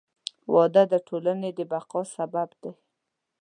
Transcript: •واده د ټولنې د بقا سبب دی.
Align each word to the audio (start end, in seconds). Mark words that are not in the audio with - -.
•واده 0.53 0.83
د 0.91 0.93
ټولنې 1.07 1.49
د 1.57 1.59
بقا 1.71 2.01
سبب 2.15 2.49
دی. 2.61 2.71